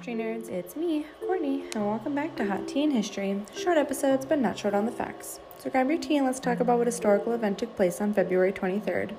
history 0.00 0.14
nerds, 0.14 0.48
it's 0.48 0.76
me, 0.76 1.04
Courtney, 1.20 1.62
and 1.74 1.86
welcome 1.86 2.14
back 2.14 2.34
to 2.34 2.46
Hot 2.46 2.66
Tea 2.66 2.84
in 2.84 2.90
History. 2.90 3.38
Short 3.54 3.76
episodes, 3.76 4.24
but 4.24 4.38
not 4.38 4.58
short 4.58 4.72
on 4.72 4.86
the 4.86 4.92
facts. 4.92 5.40
So 5.58 5.68
grab 5.68 5.90
your 5.90 5.98
tea 5.98 6.16
and 6.16 6.24
let's 6.24 6.40
talk 6.40 6.58
about 6.58 6.78
what 6.78 6.86
historical 6.86 7.34
event 7.34 7.58
took 7.58 7.76
place 7.76 8.00
on 8.00 8.14
February 8.14 8.50
23rd. 8.50 9.14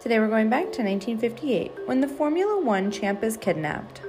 Today 0.00 0.18
we're 0.18 0.26
going 0.26 0.50
back 0.50 0.72
to 0.72 0.82
1958, 0.82 1.86
when 1.86 2.00
the 2.00 2.08
Formula 2.08 2.60
One 2.60 2.90
champ 2.90 3.22
is 3.22 3.36
kidnapped. 3.36 4.02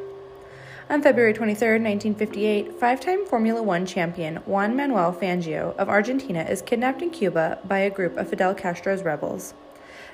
On 0.90 1.04
February 1.04 1.34
23, 1.34 1.68
1958, 1.68 2.80
five 2.80 3.00
time 3.00 3.24
Formula 3.28 3.62
One 3.62 3.86
champion 3.86 4.38
Juan 4.48 4.76
Manuel 4.76 5.14
Fangio 5.14 5.76
of 5.76 5.88
Argentina 5.88 6.42
is 6.42 6.64
kidnapped 6.64 7.04
in 7.04 7.12
Cuba 7.12 7.60
by 7.64 7.78
a 7.78 7.92
group 7.92 8.18
of 8.18 8.28
Fidel 8.28 8.56
Castro's 8.56 9.04
rebels. 9.04 9.54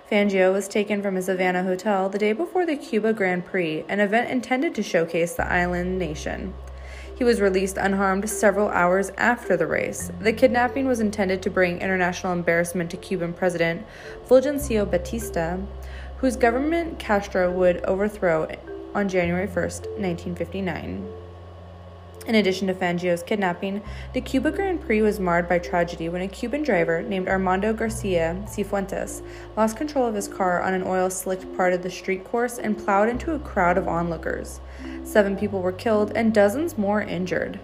Fangio 0.09 0.53
was 0.53 0.69
taken 0.69 1.01
from 1.01 1.15
his 1.15 1.27
Havana 1.27 1.63
hotel 1.63 2.07
the 2.07 2.17
day 2.17 2.31
before 2.31 2.65
the 2.65 2.77
Cuba 2.77 3.11
Grand 3.11 3.43
Prix, 3.43 3.83
an 3.89 3.99
event 3.99 4.29
intended 4.29 4.73
to 4.75 4.81
showcase 4.81 5.33
the 5.33 5.45
island 5.51 5.99
nation. 5.99 6.53
He 7.17 7.25
was 7.25 7.41
released 7.41 7.75
unharmed 7.75 8.29
several 8.29 8.69
hours 8.69 9.11
after 9.17 9.57
the 9.57 9.67
race. 9.67 10.09
The 10.21 10.31
kidnapping 10.31 10.87
was 10.87 11.01
intended 11.01 11.41
to 11.41 11.49
bring 11.49 11.81
international 11.81 12.31
embarrassment 12.31 12.89
to 12.91 12.97
Cuban 12.97 13.33
President 13.33 13.85
Fulgencio 14.25 14.89
Batista, 14.89 15.57
whose 16.19 16.37
government 16.37 16.99
Castro 16.99 17.51
would 17.51 17.83
overthrow 17.83 18.47
on 18.95 19.09
January 19.09 19.47
1, 19.47 19.53
1959. 19.55 21.05
In 22.27 22.35
addition 22.35 22.67
to 22.67 22.73
Fangio's 22.73 23.23
kidnapping, 23.23 23.81
the 24.11 24.19
Cuba 24.19 24.51
Grand 24.51 24.81
Prix 24.81 25.01
was 25.01 25.17
marred 25.17 25.47
by 25.47 25.59
tragedy 25.59 26.09
when 26.09 26.21
a 26.21 26.27
Cuban 26.27 26.61
driver 26.61 27.01
named 27.01 27.29
Armando 27.29 27.71
Garcia 27.71 28.43
Cifuentes 28.45 29.21
lost 29.55 29.77
control 29.77 30.05
of 30.05 30.13
his 30.13 30.27
car 30.27 30.61
on 30.61 30.73
an 30.73 30.83
oil 30.83 31.09
slicked 31.09 31.55
part 31.55 31.71
of 31.71 31.83
the 31.83 31.89
street 31.89 32.25
course 32.25 32.57
and 32.57 32.77
plowed 32.77 33.07
into 33.07 33.31
a 33.33 33.39
crowd 33.39 33.77
of 33.77 33.87
onlookers. 33.87 34.59
Seven 35.05 35.37
people 35.37 35.61
were 35.61 35.71
killed 35.71 36.11
and 36.17 36.33
dozens 36.33 36.77
more 36.77 37.01
injured. 37.01 37.61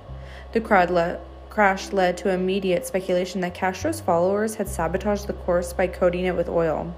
The 0.53 0.61
crowd 0.61 0.89
le- 0.89 1.19
crash 1.49 1.91
led 1.91 2.15
to 2.19 2.29
immediate 2.29 2.87
speculation 2.87 3.41
that 3.41 3.53
Castro's 3.53 3.99
followers 3.99 4.55
had 4.55 4.69
sabotaged 4.69 5.27
the 5.27 5.33
course 5.33 5.73
by 5.73 5.87
coating 5.87 6.23
it 6.23 6.37
with 6.37 6.47
oil. 6.47 6.95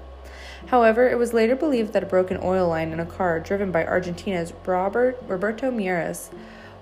However, 0.66 1.08
it 1.08 1.18
was 1.18 1.34
later 1.34 1.56
believed 1.56 1.92
that 1.94 2.04
a 2.04 2.06
broken 2.06 2.38
oil 2.40 2.68
line 2.68 2.92
in 2.92 3.00
a 3.00 3.06
car 3.06 3.40
driven 3.40 3.72
by 3.72 3.84
Argentina's 3.84 4.52
Robert 4.64 5.20
Roberto 5.26 5.72
Mieres 5.72 6.30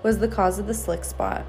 was 0.05 0.19
the 0.19 0.27
cause 0.27 0.59
of 0.59 0.67
the 0.67 0.73
slick 0.75 1.03
spot. 1.03 1.43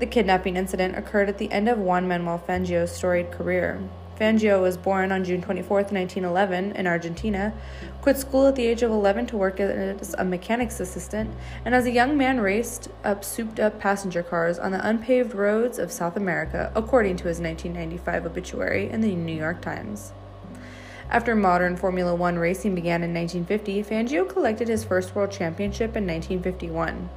The 0.00 0.06
kidnapping 0.06 0.56
incident 0.56 0.98
occurred 0.98 1.28
at 1.28 1.38
the 1.38 1.52
end 1.52 1.68
of 1.68 1.78
Juan 1.78 2.08
Manuel 2.08 2.42
Fangio's 2.44 2.90
storied 2.90 3.30
career. 3.30 3.80
Fangio 4.18 4.60
was 4.60 4.76
born 4.76 5.12
on 5.12 5.22
June 5.22 5.40
24, 5.40 5.82
1911, 5.82 6.72
in 6.72 6.88
Argentina, 6.88 7.54
quit 8.02 8.18
school 8.18 8.48
at 8.48 8.56
the 8.56 8.66
age 8.66 8.82
of 8.82 8.90
11 8.90 9.26
to 9.26 9.36
work 9.36 9.60
as 9.60 10.16
a 10.18 10.24
mechanic's 10.24 10.80
assistant, 10.80 11.32
and 11.64 11.76
as 11.76 11.86
a 11.86 11.92
young 11.92 12.18
man 12.18 12.40
raced 12.40 12.88
up 13.04 13.22
souped 13.22 13.60
up 13.60 13.78
passenger 13.78 14.24
cars 14.24 14.58
on 14.58 14.72
the 14.72 14.84
unpaved 14.84 15.32
roads 15.32 15.78
of 15.78 15.92
South 15.92 16.16
America, 16.16 16.72
according 16.74 17.14
to 17.14 17.28
his 17.28 17.38
1995 17.38 18.26
obituary 18.26 18.90
in 18.90 19.00
the 19.00 19.14
New 19.14 19.36
York 19.36 19.60
Times. 19.60 20.12
After 21.08 21.36
modern 21.36 21.76
Formula 21.76 22.16
One 22.16 22.36
racing 22.36 22.74
began 22.74 23.04
in 23.04 23.14
1950, 23.14 23.84
Fangio 23.84 24.28
collected 24.28 24.66
his 24.66 24.82
first 24.82 25.14
world 25.14 25.30
championship 25.30 25.96
in 25.96 26.04
1951. 26.04 27.08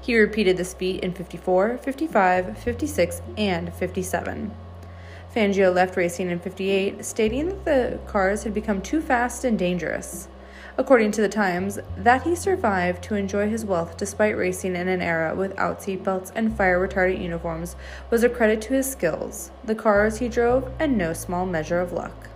He 0.00 0.16
repeated 0.16 0.56
this 0.56 0.74
feat 0.74 1.02
in 1.02 1.12
54, 1.12 1.78
55, 1.78 2.58
56, 2.58 3.22
and 3.36 3.72
57. 3.74 4.52
Fangio 5.34 5.74
left 5.74 5.96
racing 5.96 6.30
in 6.30 6.38
58, 6.38 7.04
stating 7.04 7.48
that 7.48 7.64
the 7.64 7.98
cars 8.06 8.44
had 8.44 8.54
become 8.54 8.80
too 8.80 9.02
fast 9.02 9.44
and 9.44 9.58
dangerous. 9.58 10.28
According 10.78 11.12
to 11.12 11.22
the 11.22 11.28
Times, 11.28 11.78
that 11.96 12.22
he 12.22 12.34
survived 12.34 13.02
to 13.04 13.14
enjoy 13.14 13.48
his 13.48 13.64
wealth 13.64 13.96
despite 13.96 14.36
racing 14.36 14.76
in 14.76 14.88
an 14.88 15.00
era 15.00 15.34
without 15.34 15.80
seatbelts 15.80 16.32
and 16.34 16.56
fire 16.56 16.78
retardant 16.78 17.20
uniforms 17.20 17.76
was 18.10 18.22
a 18.22 18.28
credit 18.28 18.60
to 18.62 18.74
his 18.74 18.90
skills, 18.90 19.50
the 19.64 19.74
cars 19.74 20.18
he 20.18 20.28
drove, 20.28 20.70
and 20.78 20.98
no 20.98 21.12
small 21.14 21.46
measure 21.46 21.80
of 21.80 21.92
luck. 21.92 22.28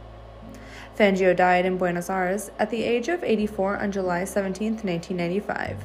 Fangio 0.98 1.34
died 1.34 1.64
in 1.66 1.78
Buenos 1.78 2.10
Aires 2.10 2.50
at 2.58 2.70
the 2.70 2.84
age 2.84 3.08
of 3.08 3.24
84 3.24 3.78
on 3.78 3.92
July 3.92 4.24
17, 4.24 4.72
1995. 4.72 5.78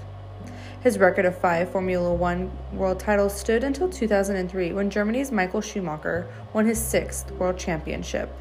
His 0.85 0.99
record 0.99 1.25
of 1.25 1.35
five 1.35 1.71
Formula 1.71 2.13
One 2.13 2.51
world 2.71 2.99
titles 2.99 3.35
stood 3.35 3.63
until 3.63 3.89
2003 3.89 4.71
when 4.73 4.91
Germany's 4.91 5.31
Michael 5.31 5.59
Schumacher 5.59 6.27
won 6.53 6.67
his 6.67 6.79
sixth 6.79 7.31
world 7.31 7.57
championship. 7.57 8.31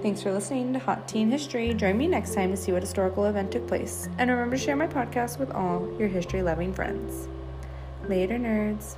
Thanks 0.00 0.22
for 0.22 0.30
listening 0.30 0.72
to 0.74 0.78
Hot 0.78 1.08
Tea 1.08 1.22
in 1.22 1.32
History. 1.32 1.74
Join 1.74 1.98
me 1.98 2.06
next 2.06 2.34
time 2.34 2.52
to 2.52 2.56
see 2.56 2.70
what 2.70 2.82
historical 2.82 3.24
event 3.24 3.50
took 3.50 3.66
place. 3.66 4.08
And 4.18 4.30
remember 4.30 4.56
to 4.56 4.62
share 4.62 4.76
my 4.76 4.86
podcast 4.86 5.40
with 5.40 5.50
all 5.50 5.92
your 5.98 6.06
history 6.06 6.40
loving 6.40 6.72
friends. 6.72 7.26
Later, 8.08 8.38
nerds. 8.38 8.94